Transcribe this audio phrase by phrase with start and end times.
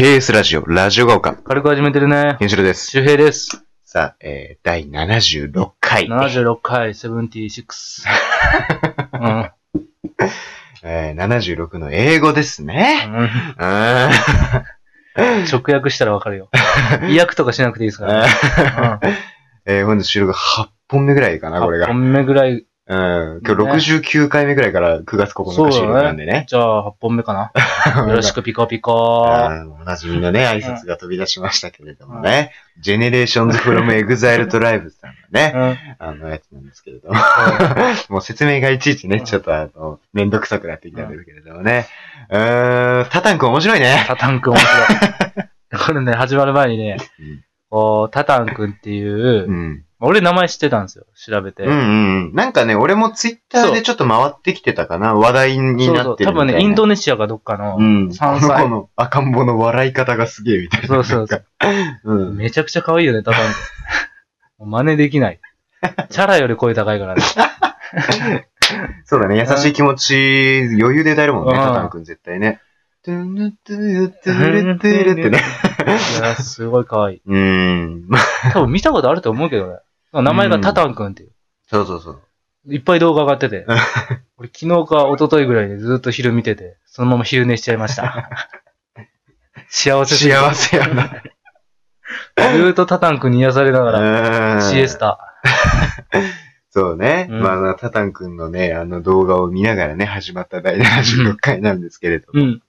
[0.00, 2.36] KS ラジオ、ラジオが丘、軽く始めてるね。
[2.38, 2.86] ケンシロウです。
[2.86, 3.66] 周平です。
[3.84, 6.06] さあ、えー、第76回。
[6.06, 8.06] 76回、76。
[9.20, 9.50] うん。
[10.84, 13.02] えー、76の英語ですね。
[13.08, 15.44] うんうーん。
[15.52, 16.48] 直訳したらわかるよ。
[17.10, 18.22] 意訳とかしなくていいですから
[19.02, 19.18] ね。
[19.66, 21.52] えー、本日収録8本目ぐらいかうん。
[21.52, 21.88] な、これが。
[21.88, 22.64] 8本目ぐらい。
[22.90, 23.40] うん。
[23.46, 26.44] 今日69回目ぐらいから9月9日収録なんでね。
[26.48, 27.52] じゃあ、8本目かな。
[28.08, 29.28] よろしくピコピコ。
[29.28, 32.50] うんおなじみのね、挨拶が飛び出しましたけれどもね。
[32.80, 36.06] GENERATIONS from EXILE TRIBE さんのね、うん。
[36.08, 37.14] あのやつなんですけれども。
[38.10, 41.86] もう説明がいちいちね、ちょっとあの、めんどくさくなってきたんですけれどもね。
[42.28, 44.04] うーん、タタン君面白いね。
[44.08, 45.78] タタンくん面白い。
[45.86, 49.84] これね、始まる前にねうん、こう、タタンくんっていうう、ん。
[50.02, 51.04] 俺名前知ってたんですよ。
[51.14, 51.62] 調べて。
[51.62, 52.34] うんうんうん。
[52.34, 55.14] なんかね、俺もツイッターでちょっと回ってきてたかな。
[55.14, 56.06] 話題にそうそう。
[56.06, 56.52] なってるみたいな。
[56.52, 58.08] 多分ね、インドネシアかどっかのうん。
[58.08, 58.68] 3この。
[58.68, 60.88] の赤ん坊の笑い方がすげえみたいな。
[60.88, 61.44] そうそうそう。
[62.04, 62.36] うん。
[62.36, 64.70] めちゃくちゃ可愛いよね、タタンくん。
[64.70, 65.40] もう真似できない。
[66.08, 67.22] チャラより声高いからね。
[69.04, 72.60] そうだね、優しい気持ち、余裕で歌えるもんね、うんタタン君絶対ね。
[73.02, 75.38] トゥヌトゥトゥルトゥルってね。
[75.38, 77.22] いや、すごい可愛い。
[77.26, 78.04] うーん。
[78.08, 79.78] まあ多分見たことあると思うけどね。
[80.12, 81.32] 名前がタタンくんっていう。
[81.68, 82.20] そうそうそう。
[82.68, 83.64] いっぱい動画上がってて。
[84.36, 88.28] 俺昨日か一昨日ぐらいでずっと昼見てて、そのまま昼寝しちゃいました。
[89.68, 91.22] 幸せ幸せやな。
[92.36, 95.18] ずーっとタタンくんに癒されながら、うんシエスタ。
[96.70, 97.26] そうね。
[97.30, 102.40] うんまあまあ、タタン君のね、あの動画を見ながらね、始まった第76回なんですけれども。
[102.40, 102.62] うん。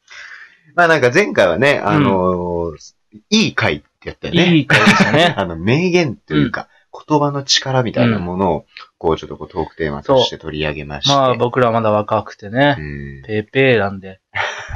[0.76, 2.94] まあなんか前回はね、あのー
[3.30, 4.56] いい回ってやったよね。
[4.56, 5.34] いい回でしたね。
[5.36, 6.70] あの、名言というか、
[7.08, 8.66] 言葉の力みたいなものを、
[8.98, 11.16] こうちょっとこうトークテーマとして取り上げまして。
[11.16, 14.20] まあ僕らはまだ若くてねう、ん、ペーペーなんで、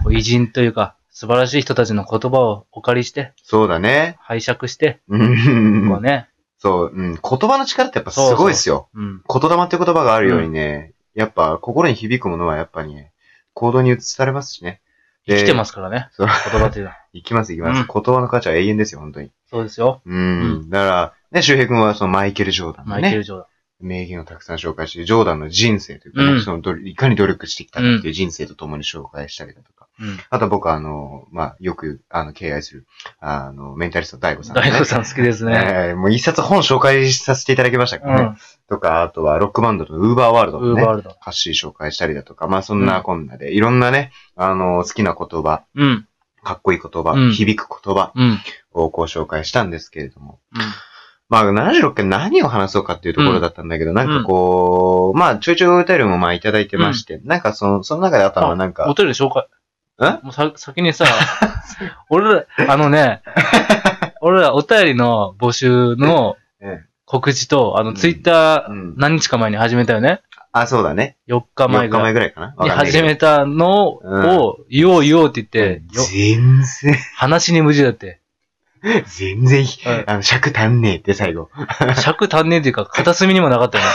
[0.10, 4.18] 偉人というか、素晴らしい人たちの言葉をお借りして、そうだね。
[4.20, 7.14] 拝借して、うんこうね、そう、うん。
[7.14, 8.90] 言葉の力ってやっぱすごいですよ。
[8.94, 9.24] うん。
[9.28, 13.12] 言霊って言葉があるようにね、やっぱ心に響くものはやっぱりね、
[13.54, 14.82] 行動に移されますしね。
[15.28, 16.98] 生きてますすからね、そう言葉っていうのは。
[17.14, 19.32] いきますいきます、うん言葉の価値は永遠ですよ、本当に。
[19.56, 20.02] そうですよ。
[20.06, 20.70] うん。
[20.70, 23.48] だから、ね、周平君はそのマイケル・ジョーダンのね、マイケル・ジョーダン。
[23.82, 29.88] 名言をたくさん紹介して、ジョーダンの人生というかね、うんそのいかに努力してきたかっていう人生とともに紹介したりだとか。
[30.00, 30.20] うん。
[30.30, 32.86] あと僕はあの、まあ、よく、あの、敬愛する、
[33.20, 35.90] あの、メンタリスト大悟さん、大悟さん好きですね。
[35.90, 38.24] えーもう一冊本紹介させていただきましたからね。
[38.24, 38.38] うん。
[38.68, 41.16] とか、あとはロックバンドのウーバーワールドのねウーバー、ワールド。
[41.22, 46.08] 歌詞紹介したりだとか、まあそんなこんなで、いろんなね、あの、好きな言葉、うん。
[46.46, 48.40] かっこいい言葉、うん響く言葉うん。
[48.72, 50.40] をこう紹介したんですけれども。
[50.54, 50.62] うん。
[51.28, 59.48] まあ76回何を話そうかっていうところだったんだけど、なんかこう、まあちょいちょいお便りもまあいただいてまして、なんかその、その中であったのはなんおか、便り紹介。
[60.02, 60.20] え？
[60.24, 61.06] もうさ、先にさ、
[62.10, 63.22] 俺ら、あのね、
[64.22, 70.22] 俺らお便りの募集のええ告知と、あの、うんツイッターうん何日か前に始めたよね。
[70.58, 71.18] あ、そうだね。
[71.28, 72.54] 4日前4日ぐらい前ぐらいかな？
[72.54, 78.22] かんないけど始めたのを言おう言おうって言って、よ全然、話に無事だって。
[79.08, 81.50] 全然、うんあの、尺足んねえって最後。
[81.96, 83.80] 尺足んねえっていうか、片隅にもなかった。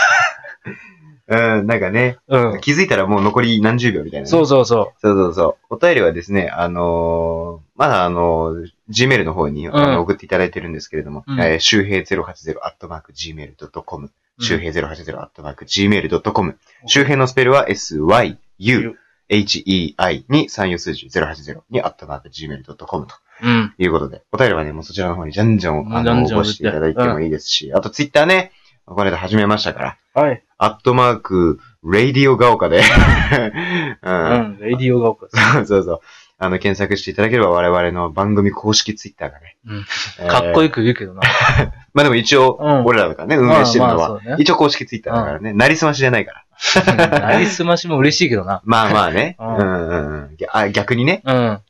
[1.31, 2.61] うん、なんかね、うん。
[2.61, 5.75] 気づいたらもう残り何十秒みたいなね、そうそうそそうそうそう。
[5.75, 14.11] お便りはですね、あのーまだあのー Gmail の方に、あうんの送っていただいてるんですけれども、うんえー周平080 at mark gmail.com、う。
[14.41, 16.57] 周平080 at mark gmail.com、
[16.87, 18.95] 周平のスペルは syu,
[19.29, 23.75] hei に3用数字080に at mark gmail.com とうん。
[23.79, 28.53] いうことで、お便りはね、もうそちらの方にじゃんじゃん、あの、応じゃんじゃん募していただいてもいいですし、あと Twitter ね、
[28.85, 30.43] この間始めましたから、はい。
[30.59, 32.83] アットマーク、ラディオが丘で、う
[34.03, 34.59] うんん。
[34.61, 35.53] レディオが丘です。
[35.53, 36.01] そうそうそう。
[36.39, 39.57] あの、検索していただければ我々の番組公式ツイッターがね。
[39.67, 39.85] うん
[40.19, 41.23] えーかっこよく言うけどな。
[41.93, 44.37] まあでも一応、うん俺らだからね、運営してるのはまあまあそうね。
[44.39, 47.21] 一応公式ツイッターだからね、なりすましじゃないから。
[47.21, 48.61] なりすましも嬉しいけどな。
[48.67, 49.37] まあまあね。
[49.39, 50.37] ううんんうんうん。
[50.37, 51.23] ぎゃあ逆にね。
[51.25, 51.61] うん。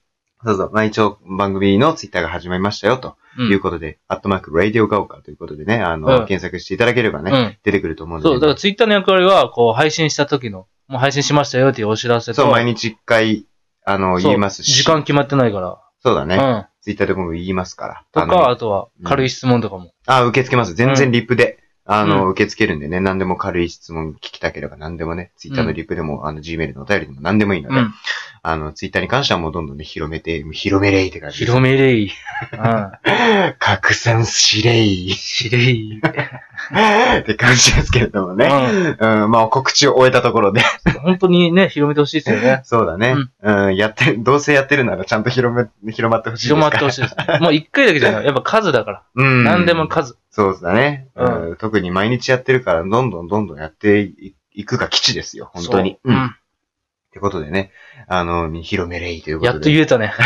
[0.44, 0.70] そうそう。
[0.72, 7.56] まあ一応番組のツイッターが始まりましたよ、とうんいうことで、アットマーク、ラディオガオカということでね、あの、うん検索していただければね、うん。
[7.62, 8.28] 出てくると思うんで。
[8.28, 13.46] そう、だからツイッターの役割は、こう、配信した時の、もう配信しましたよっていうお知らせと、そう、毎日一回、
[13.84, 14.72] あの、そう言いますし。
[14.74, 15.78] 時間決まってないから。
[16.02, 16.36] そうだね。
[16.36, 16.66] うん。
[16.82, 18.04] ツイッターで僕言いますから。
[18.12, 19.92] とあのか、あとは、軽い質問とかも。
[20.06, 20.74] あ、受け付けます。
[20.74, 27.94] 全然リップで、あの、うん受け付けるんでね、何でも軽い質問聞きたければ何でもね、ツイッターのリップでも、あの、Gmail のお便りでも何でもいいので、うん。
[28.42, 31.38] あの、ツイッターに関してはもうどんどんね、広めて、広めれいって感じ。
[31.38, 32.10] 広めれい。
[32.52, 32.92] うん。
[33.58, 36.00] 拡散しれいしれい。
[36.00, 38.48] って感じですけれどもね。
[38.98, 40.60] ううん、まあ告知を終えたところで。
[40.60, 40.64] ん。
[41.02, 42.62] 本当にね、広めてほしいですよね。
[42.64, 43.14] そうだね。
[43.42, 47.38] うん、やって、どうせやってるならちゃんと広め、 広まってほしいです広まってほしいですね。
[47.40, 48.24] もう一回だけじゃない。
[48.24, 49.02] やっぱ数だから。
[49.14, 49.44] うん。
[49.44, 50.16] 何でも数。
[50.30, 51.56] そうだね、ううん。
[51.56, 55.98] 特に毎日やってるから、どんどんどんどんやっていいくが基地ですよ、本当に。
[56.04, 56.34] ううん。
[57.10, 57.12] っん。
[57.12, 57.72] てことでね、
[58.06, 59.54] あの、広めれいということで。
[59.54, 60.12] やっと言えたね。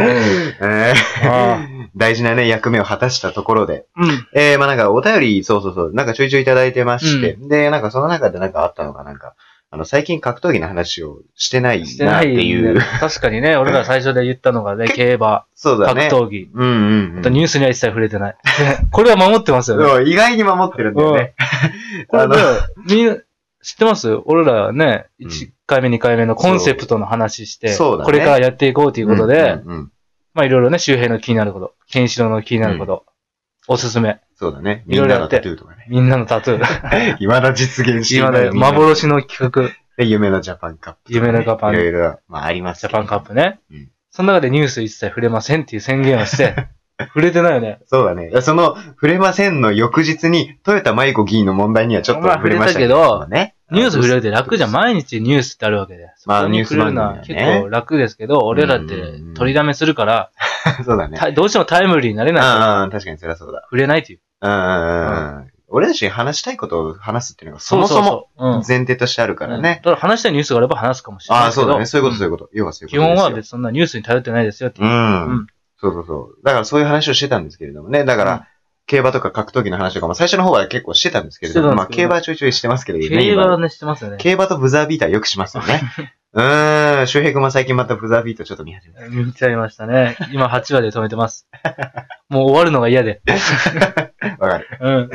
[0.00, 3.86] えーあ大事なね、役目を果たしたところで。
[3.96, 4.28] うん。
[4.32, 9.34] えー、まあなんかお便り、そうそうそう、なんかちょいちょいいただいてまして、で、なんかその中でなんかあったのが、なんか、
[9.70, 12.74] あの、最近格闘技の話をしてないしてなってない、いう。
[12.74, 12.80] ね。
[13.00, 16.08] 確かにね、俺ら最初で言ったのがね、競馬、そうだね。
[16.08, 16.50] 格闘技。
[16.54, 17.18] うんうん、うん。
[17.18, 18.36] あとニュースには一切触れてない。
[18.92, 20.10] これは守ってますよね。
[20.10, 21.34] 意外に守ってるんだよね。
[22.08, 23.16] これねあの、みんな、
[23.68, 24.18] 知ってます？
[24.24, 25.26] 俺らね、うん。
[25.28, 27.98] 1回目、2回目のコンセプトの話して、そう。
[27.98, 28.04] だね。
[28.06, 29.92] これからやっていこうということで、うんうんうん
[30.34, 33.04] まあいろいろね、周辺の気になること、ケンシロウの気になること、
[33.66, 34.84] おすすめ、そうだね。
[34.86, 35.86] いろいろやってみんなのタトゥーとかね。
[35.88, 38.78] みんなのタトゥー、 今だ実現してい今ね、ないみんなの。
[38.78, 41.74] 幻の企画、で、夢のジャパンカップね、夢のジャパン。
[41.74, 42.90] いろいろ、まあありますけど。
[42.92, 43.58] ジャパンカップね。
[43.70, 43.90] うん。
[44.10, 46.54] その中でニュース一切触れませんっていう宣言をして、
[47.00, 47.80] 触れてないよね。
[47.86, 48.30] そうだね。
[48.42, 53.56] その、触れませんの翌日に、豊田舞子議員の問題にはちょっとまあ触れました触れたけどね。
[53.70, 54.72] ニュース触れるって楽じゃん。
[54.72, 56.10] ま毎日ニュースってあるわけで。
[56.26, 58.94] まあそこに触れるのは結構楽ですけど、俺らって
[59.34, 60.30] 取りだめするから、
[60.84, 61.18] そうだね。
[61.18, 63.62] たどうしてもタイムリーになれないああ、確かにそりゃそうだ。
[63.64, 64.20] 触れないっていう。
[64.40, 65.50] うんうんうんうん。
[65.70, 68.28] 俺たちに話したいことを話すっていうのがそもそも
[68.66, 69.82] 前提としてあるからね。
[69.84, 71.52] だから話したいニュースがあれば話すかもしれないああ。
[71.52, 71.84] そうだね。
[71.84, 72.50] そういうこと、そういうここと。
[72.54, 73.16] 要はそういう基ことですよ。
[73.16, 74.90] 本は別にそんなニュースに頼ってないですよっていうう。
[74.90, 75.26] ん。
[75.26, 75.46] うん
[75.80, 76.44] そうそうそう。
[76.44, 78.04] だからそういう話をしてたんですけれどもね。
[78.04, 78.40] だから、うん
[78.88, 84.16] 競馬とか格闘技の話とかも最初の方は結構してたんですけれども、まあ競馬はちょいちょいしてますけれど競馬はね、知ってますよね。
[84.18, 85.82] 競馬とブザービーターよくしますよね。
[86.32, 89.06] うーん、周平君も最近またブザービーターちょっと見始めた。
[89.12, 90.16] 見ちゃいましたね。
[90.32, 91.46] 今8話で止めてます。
[92.30, 93.20] もう終わるのが嫌で。
[94.40, 94.66] わかる。
[94.80, 95.10] うん。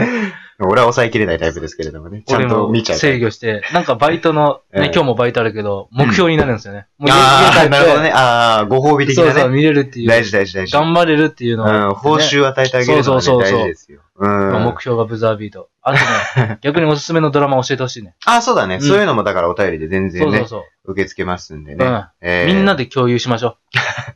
[0.67, 2.23] 俺は抑えきれないタイプですけれどもね。
[2.25, 2.99] ちゃんと見ちゃう。
[2.99, 6.87] 制御して、なんかバイトの、 ええね、今日もバイトあるけど、目標になるんですよね。
[6.97, 8.11] もう家ああ、なるほどね。
[8.11, 9.49] ああ、ご褒美的そうそう、なね。
[9.49, 10.07] 見れるっていう。
[10.07, 10.73] 大事大事大事。
[10.73, 14.01] 頑張れるっていうのは、うん、報酬を与えてあげるのはねそうそうそうそう大事ですよ。
[14.19, 15.69] 目標がブザービート。
[15.81, 15.99] あと
[16.39, 18.15] ね、 逆におすすめのドラマ教えてほしいね。
[18.25, 18.75] あ、そうだね。
[18.75, 20.91] うんそういうのもだからお便りで全然ねそうそう、そう。
[20.91, 22.07] 受け付けますんでね
[22.45, 23.57] みんなで共有しましょう。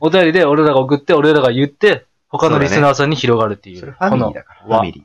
[0.00, 3.80] お便りで俺らが送って、俺らが言って、他のリスナーさんに広がるっていう。
[3.80, 4.60] ファミリーだから。
[4.60, 5.04] フこのァミリー。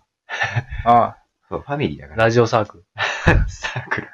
[0.86, 1.16] あ
[1.54, 2.24] そう、ファミリーだから。
[2.24, 2.84] あラジオサークル。
[3.48, 4.08] サークル。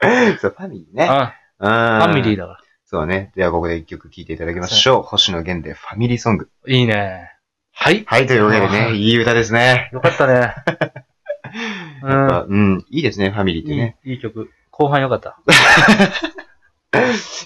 [0.40, 1.06] そう、ファミリーね。
[1.06, 1.68] あうん。
[1.68, 2.46] あファミリーだ。
[2.46, 3.32] だかそうね。
[3.34, 5.02] ではここで一曲聴いていただきましょう。
[5.02, 6.48] 星野源でファミリーソング。
[6.66, 6.74] ら。
[6.74, 7.32] いいね。
[7.72, 8.04] はい。
[8.06, 9.90] はい、というわけであね、いい歌ですね。
[9.92, 10.32] よかったね。
[12.02, 14.50] やっぱうん、いいですね、ファミリーっていいね。、いい曲。
[14.70, 15.38] 後半よかった。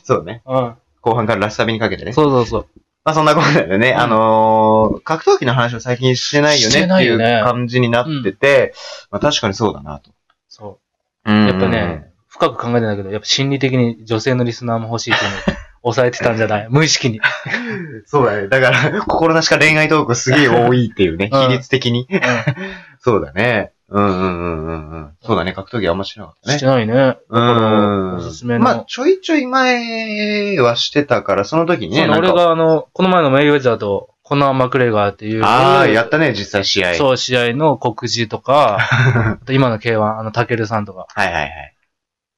[0.04, 0.42] そうね。
[0.46, 0.76] うん。
[1.00, 2.12] 後半からラスサビにかけてね。
[2.12, 2.66] そうそうそう。
[3.04, 8.74] まあそんなことでね、うんあのー格闘技の話を最近してないよしてねっていうないよね感じになってて、
[9.10, 10.10] まあ確かにそうだなと。
[10.48, 10.78] そ
[11.26, 11.30] う。
[11.30, 16.66] ややっぱね、深く考えてないけど、やっぱ心理的に女性のリスナーも欲しいっていうのを 抑えてたんじゃない？
[16.70, 17.20] 無意識に。
[18.06, 18.48] そうだね。
[18.48, 22.06] だから、心なしか恋愛トークすげえ多いっていうね、うん比率的に。
[22.10, 22.20] う
[23.00, 23.72] そうだね。
[23.90, 25.16] うんうんうんうんうん。
[25.20, 26.56] そうだね、格闘技あんましなかったん。
[26.56, 26.70] してね。
[26.70, 26.94] ないね。
[26.94, 28.16] だから、うん。
[28.16, 28.64] おすすめの。
[28.64, 36.94] まあ、ちょいちょい前はしてたから、その時にね、俺があの、この前のメイウェザーとコナー・マクレガーっていう、ああ、やったね、実際試合。
[36.94, 38.78] そう、試合の告示とか、
[39.42, 41.74] あと今の K1、あの、タケルさんとか、はいはいはい。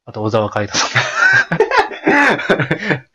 [0.06, 0.98] あと小沢海斗さ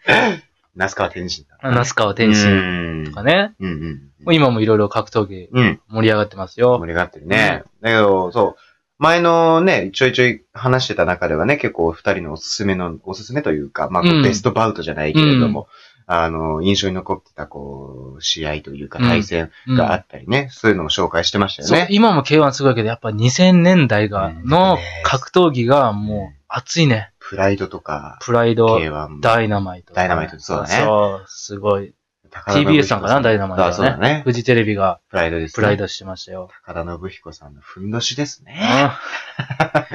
[0.77, 3.53] 那須川天心だん、那須川天心心とかね。
[3.59, 5.59] うんうんもう今もいろいろ格闘技うん。
[5.59, 5.79] うん。
[5.89, 6.77] 盛り上がってますよ。
[6.79, 7.63] 盛り上がってるね。
[7.81, 8.61] だけど、そう。
[8.99, 15.67] 前のね、ちょいちょい話してた中ではね、結構二人のおすすめの、おすすめというか、まあ、ベストバウトじゃないけれども、
[16.07, 27.11] あの、印象に残ってた、こう、試合というか、うん対戦うんがあったりね、そういうのも紹介してましたよそうね。、今も K1 すごいけど、やっぱ2000年代が、うんの格闘技がもう熱いね。
[27.29, 29.19] プライドとか、プライド、K1 も。
[29.19, 29.93] ダイナマイト。
[29.93, 31.93] ダイナマイトそうだねそう、すごい。
[32.29, 34.15] TBS さんかな、ダイナマイトあそうだはね。
[34.15, 34.21] ね。
[34.23, 35.55] フジテレビがプライドですね。
[35.55, 36.49] プライドしてましたよ。
[36.65, 38.59] 高田信彦さんのふんどしですね。
[38.63, 38.99] あ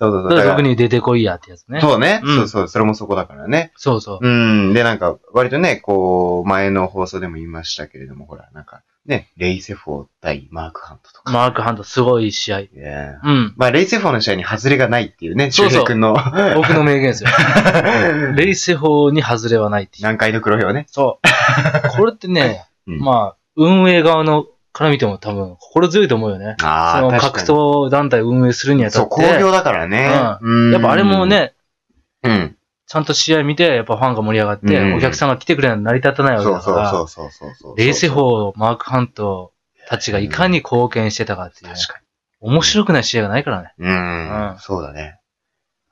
[0.00, 0.30] そうそうそう。
[0.30, 1.80] それだから俗に出てこいやってやつね。
[1.80, 2.68] そうね、うんそうそう。
[2.68, 3.72] それもそこだからね。
[3.76, 4.26] そうそう。
[4.26, 4.72] うん。
[4.72, 11.32] で、なんか、割とね、こう、前の放送でも言いましたけれども、ほら、なんか、ね、レイセフォー対マークハントとか。
[11.32, 12.58] マークハント、すごい試合。
[12.60, 13.54] うん。
[13.56, 16.14] まあ、レイセフォーの試合に外れがないっていうね、そうそう周平君の。
[16.54, 17.30] 僕の名言ですよ。
[18.36, 20.02] レイセ法に外れはないっていう。
[20.02, 20.86] 南海の黒表ね。
[20.90, 21.88] そう。
[21.96, 26.56] これってね、うんまあ、運営側のから見ても多分心強いと思うよね。
[26.62, 27.18] ああ、その。
[27.18, 29.32] 格闘団体を運営するにあたそう、って。
[29.34, 30.10] 工業だからね。
[30.40, 31.54] うんやっぱあれも、ね、
[32.22, 32.56] うん。
[32.90, 37.76] ちゃんと試合見て、やっぱファンが盛り上がって、うんお客さんが来てくれないと成り立たないわけだから、そうそうそうそう。
[37.76, 39.52] レイセホー、マーク・ハント
[39.86, 42.00] たちがいかに貢献してたかっていう、確か
[42.40, 43.74] 面白くない試合がないからね。
[43.78, 43.86] に。
[43.86, 44.58] うんうん。
[44.58, 45.20] そうだね。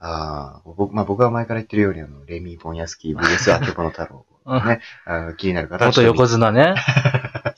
[0.00, 4.26] ああ、僕、まあ僕は前から言ってるように、あの、レミー・ポンヤスキー VS アケボノ太郎。
[4.67, 4.81] ね。
[5.07, 6.50] あの気になる方は元横綱。
[6.50, 6.75] 綱ね、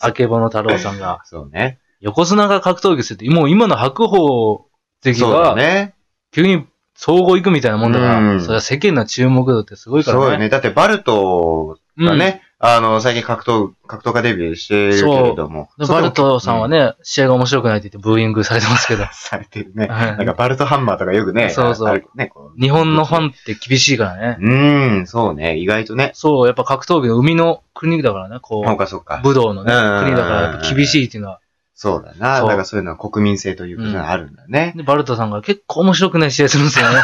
[0.00, 1.22] あけぼの太郎さんが。
[1.24, 1.78] そうね。
[2.00, 4.66] 横綱が格闘技するって、もう今の白鵬
[5.02, 5.94] 関そうだが、ね。
[6.30, 6.66] 急に
[7.02, 10.22] 総合行くみたいなもんだから、うんそれは世間の注目度ってすごいからね。
[10.22, 10.50] そうよね。
[10.50, 15.70] だってバルトがね、あの、最近格闘、格闘家デビューしてるけれども。
[15.78, 15.88] うん。
[15.88, 19.06] バルトさんはね、ね、試合が面白くないって言ってブーイングされてますけど。
[19.12, 19.86] されてるね。
[19.86, 21.48] はいなんかバルトハンマーとかよくね。
[21.48, 24.36] そうそうあるね、こう日本のファンって厳しいからね。
[24.38, 25.56] うーん、そうね。
[25.56, 26.10] 意外とね。
[26.12, 29.22] そう、やっぱ格闘技の生みの国だからね、こう、そうか、そうか。
[29.24, 31.40] 武道のね、うん国だからやっぱ厳しいっていうのは。
[31.80, 32.40] そうだな。
[32.40, 34.74] そうだからそういうのは国民性ということがあるんだね。
[34.76, 37.00] で、バルトさんが結構面白くない試合するんですよね。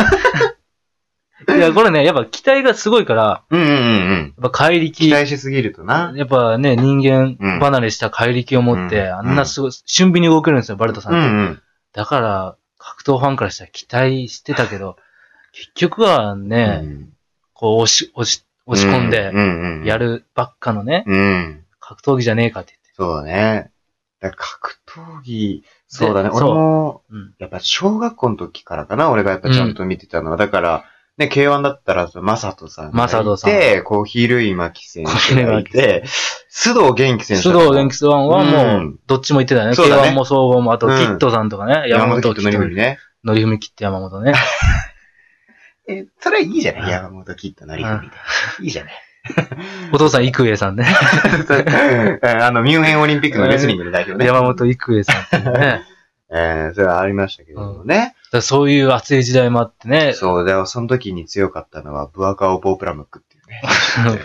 [1.56, 4.18] いや、これね、やっぱ期待がすごいから、うんうんうんうん。
[4.18, 6.12] やっぱ怪力、期待しすぎるとな。
[6.14, 11.26] やっぱね、人間離れした怪力を持って、うんあんなすごい、俊敏に動けるんですよ、バルトさんって。
[11.26, 11.62] うんうん。
[11.94, 14.98] だから、格闘ファンからしたら期待してたけど、
[15.52, 17.08] 結局はね、うん
[17.54, 19.88] こう押し、押し、押し込んで。
[19.88, 19.96] や。
[19.96, 21.64] るばっかのね、うん。
[21.80, 23.70] 格闘技じゃねえかってそうだね。
[24.20, 26.30] 格闘技、そうだね。
[26.32, 27.02] 俺も。
[27.38, 30.36] やっぱ小学校の時からかな、俺がやっぱちゃんと見てたのは。
[30.36, 30.84] だから、
[31.18, 33.08] ね、K1 だったら、マサトさんがい
[33.44, 36.04] て、コーヒー類巻選手がいて、
[36.52, 39.74] 須藤元気選手須藤元気さんはもう、うんどっちも言ってたよね。
[39.74, 42.98] そうだね K1 も総合も、あと、うんキットさんとかね、山本キットね。
[43.24, 44.32] のりふみ切って山本ね。
[45.88, 46.90] え、それはいいじゃない？
[46.90, 48.16] 山本キッドのりふみで。
[48.62, 48.94] いいじゃない？
[49.92, 50.86] お父さん、郁恵さんね。
[52.22, 54.26] あの、ミュンヘンオリンピックのレスリングの代表ね。
[54.26, 55.82] 山本郁恵さんっていうね。
[56.28, 57.96] えー、それはありましたけどもね。
[57.96, 60.12] だからそういう熱い時代もあってね。
[60.12, 63.62] そう、でもその時に強かったのは、ブアカオポープラムックっていうね。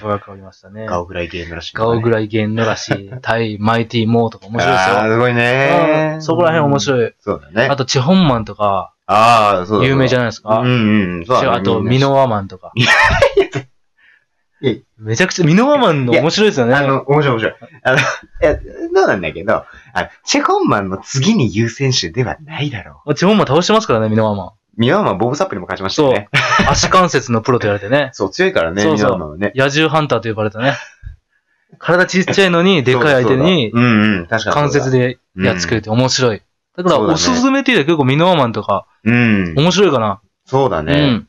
[0.02, 0.88] わかりましたね。
[0.88, 2.12] ガオグライゲームらしい、ガオグい。
[2.12, 4.98] ライゲンのらしい、対マイティモーとか面白いですよ。
[4.98, 6.80] あーすごいねうんそこら辺面い。
[6.80, 7.14] 白い。
[7.20, 7.68] そうだね。
[7.70, 9.86] あと、チェホンマンとか、ああ、そうだ。
[9.88, 10.60] 有名じゃないですか。
[10.60, 11.50] うんうん、そうだね。
[11.50, 12.88] あと、ミノワマンとかいや。
[14.98, 16.76] めちゃくちゃ、ミノワマンの面白いですよね。
[16.76, 17.56] あの、面白い面白い。
[17.84, 18.02] あの、い
[18.42, 18.60] や、
[18.94, 24.48] そうなんだけど、あの、チェコンマンの次に優選手ではないだろチェホンマン倒してますからね、ミノワマン。
[24.48, 24.52] う。
[24.78, 26.30] ミワマンボブサップにも勝ちましたよね。
[26.70, 28.10] 足関節のプロと言われてね。
[28.14, 29.52] そう、強いからね、そうそうミワマンはね。
[29.56, 30.76] 野獣ハンターと呼ばれたね。
[31.80, 34.54] 体ちっちゃいのに、でかい相手にそう、んうん、確かに。
[34.54, 35.18] 関節で。
[35.36, 36.42] でやっつけるって面白い。
[36.78, 39.56] だから、おすすめっていうのは結構ミノワマンとか、うん。
[39.58, 40.22] 面白いかな。
[40.24, 41.12] うそうだね。
[41.12, 41.28] ん。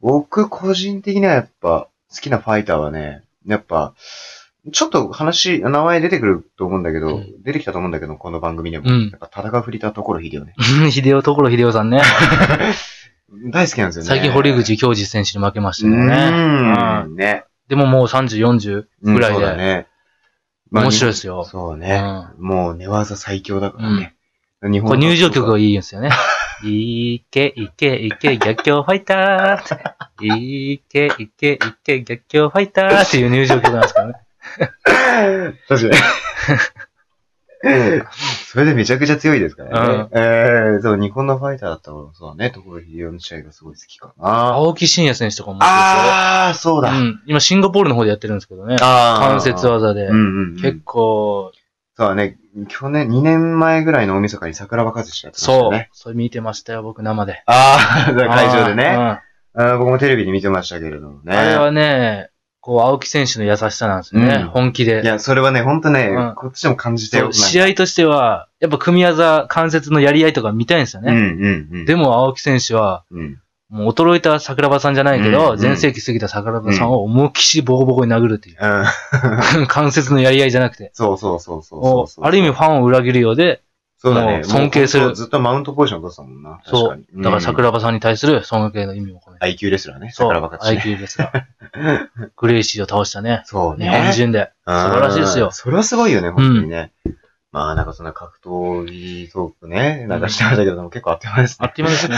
[0.00, 3.94] 僕、個人的にはやっぱ、好きなファイターはね、やっぱ、
[4.72, 8.90] ちょっと話、名前出てくると思うんだけど、うん出てきたと思うんだけど、この番組でも。
[8.90, 10.54] うんやっぱ戦うフリーターところ秀夫ね。
[10.90, 12.00] 秀夫、所秀夫さんね。
[13.52, 14.08] 大好きなんですよね。
[14.08, 16.14] 最近堀口教授選手に負けましたうよね。
[16.14, 17.44] ーん、ね。
[17.68, 19.56] でももう30、40ぐらいうんそうだで。
[19.58, 19.86] ね。
[20.70, 21.44] 面白いですよ。
[21.44, 22.02] そうね。
[22.38, 24.14] もう寝技最強だからね。
[24.62, 26.10] 日これ入場曲ががいいんですよね。
[26.64, 34.14] いけ、いけ、いけ、逆境ファイターいけ、いけ、いけ、逆境ファイターっていう入場曲なんですからね。
[35.68, 36.02] 確かに。
[38.46, 40.08] それでめちゃくちゃ強いですからね。
[40.12, 44.28] えー、そう、日本のファイターだったら、そうだね、所秀夫の試合がすごい好きかな。
[44.54, 46.92] 青木真也選手とかも面あー、そうだ。
[46.92, 47.22] うん。
[47.26, 48.76] 今シンガポールの方でやってるんですけどね。
[48.78, 50.14] 関節技でうん。
[50.14, 50.56] うんうん。
[50.56, 51.52] 結構、
[51.96, 52.36] そうだね、
[52.68, 55.88] 去年、2年前ぐらいの大晦日に桜庭和志やってましたそうね。。
[55.92, 57.42] それ見てましたよ、僕生で。
[57.46, 58.86] あー、 会場でね。
[58.86, 59.20] あ
[59.56, 61.32] あー僕もテレビで見てましたけれどもね。
[61.36, 62.30] ーあれはね、
[62.60, 64.34] こう、青木選手の優しさなんですよね。
[64.42, 65.02] うん本気で。
[65.02, 67.32] いや、それはね、ほんとね、うんこっちでも感じたよ。
[67.32, 71.20] 試合としては、やっぱ組み技、関節のやり合いとか見たいんですようんうね。
[71.20, 71.84] んうん。
[71.84, 73.38] でも青木選手は、うん、
[73.74, 78.58] もう衰えた桜庭さんじゃないけうんど、うん全盛期過ぎた桜庭さんを思いっきしボコボコに殴るっていう。
[78.60, 79.66] うん。
[79.66, 80.92] 関節のやり合いじゃなくて。
[80.94, 83.62] そうそうそうそうもそうある意味ファンを裏切るようで、
[83.98, 84.44] そうだね。
[84.44, 86.60] 尊敬するずっとマウントポジション取ってたもんな。
[86.64, 87.04] 確そうかに。。
[87.16, 89.46] だから桜庭さんに対する尊敬の意味を込めて。
[89.46, 90.10] IQ レスラーね。
[90.12, 90.28] そう。
[90.28, 90.94] 桜庭勝ちね。
[90.94, 91.32] IQ ですが。
[92.36, 93.42] グレイシーを倒したね。
[93.46, 93.90] そうね。
[93.90, 94.52] 日本人で。
[94.66, 96.92] 素素晴らしいですよそれはすごいよね、本当にね。
[97.50, 101.66] まあ、なんかそんな格闘技トークね、なんかしてましたけども、結構あっという間ですね。
[101.66, 102.16] あっという間ですね。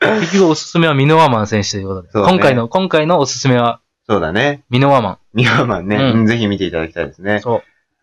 [0.00, 2.10] 結局おすすめはミノワマン選手ということで。
[2.10, 3.80] そうだね今回の、今回のおすすめは
[4.10, 4.64] そうだね。
[4.70, 7.40] ミノワマミワマンね、うんうんぜひ見ていただきたいですねン。。
[7.40, 7.62] そう。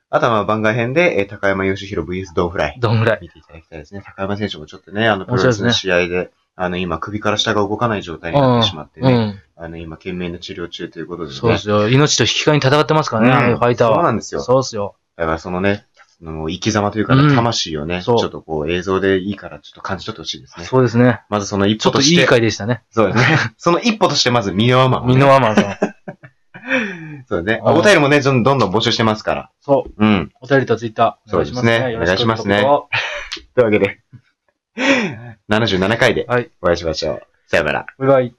[0.10, 2.80] あとはまあ番外編で、えー高山義弘 VS ドンフライ。
[2.80, 3.20] どんぐらい。
[3.22, 4.02] 見ていただきたいですね。
[4.06, 9.12] 高山選手もちょっとね、あの、プロレスの試合で、あの、今、首から下が動かない状態になってしまってね、
[9.58, 9.64] うん。
[9.64, 11.36] あの、今、懸命の治療中ということでね。
[11.36, 11.90] そうですよ。
[11.90, 13.96] 命と引き換えに戦ってますからね、ファイターは。
[13.96, 14.96] そうなんですよそうですよ。
[15.18, 20.66] だからそのね、その生き様というか、うん魂をね、ちそうょっとこう映像でいいからちょっと感じ取ってほしいですね。
[20.66, 21.22] そうですね。
[21.30, 22.84] まずその一ちょっといい歩として、回でしたね。
[22.90, 23.38] そうですね。
[23.58, 25.78] その一歩としてまずミノワマンをね、ミノワマンさん。
[27.30, 27.62] そうね。
[27.64, 29.52] うんお便りもね、どんどんどん募集してますから。
[29.62, 30.06] そう。
[30.06, 30.32] うん。
[30.42, 31.34] お便りとツイッター。
[31.34, 31.72] お願いしますね。
[31.72, 32.90] そうですねよろくお願いしますねどうぞ
[33.56, 34.00] というわけで、
[35.50, 36.50] 77回ではい。
[36.62, 37.22] お会いしましょう。
[37.48, 37.86] さよなら。
[37.98, 38.37] バイバイ。